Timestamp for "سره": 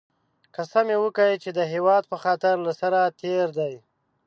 2.81-2.99